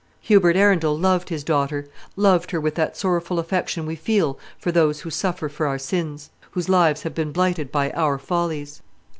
Hubert 0.21 0.55
Arundel 0.55 0.97
loved 0.97 1.29
his 1.29 1.43
daughter; 1.43 1.87
loved 2.15 2.49
her 2.49 2.59
with 2.59 2.73
that 2.73 2.97
sorrowful 2.97 3.37
affection 3.37 3.85
we 3.85 3.95
feel 3.95 4.39
for 4.57 4.71
those 4.71 5.01
who 5.01 5.11
suffer 5.11 5.47
for 5.47 5.67
our 5.67 5.77
sins, 5.77 6.31
whose 6.53 6.67
lives 6.67 7.03
have 7.03 7.13
been 7.13 7.31
blighted 7.31 7.71
by 7.71 7.91
our 7.91 8.17
follies. 8.17 8.81